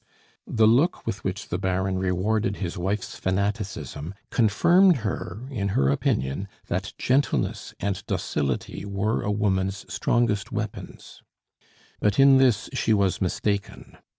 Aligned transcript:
The 0.47 0.65
look 0.65 1.05
with 1.05 1.23
which 1.23 1.49
the 1.49 1.59
Baron 1.59 1.99
rewarded 1.99 2.55
his 2.57 2.75
wife's 2.75 3.17
fanaticism 3.17 4.15
confirmed 4.31 4.97
her 5.05 5.47
in 5.51 5.69
her 5.77 5.89
opinion 5.89 6.47
that 6.69 6.93
gentleness 6.97 7.75
and 7.79 8.03
docility 8.07 8.83
were 8.83 9.21
a 9.21 9.29
woman's 9.29 9.85
strongest 9.93 10.51
weapons. 10.51 11.21
But 11.99 12.19
in 12.19 12.39
this 12.39 12.67
she 12.73 12.95
was 12.95 13.21
mistaken. 13.21 13.99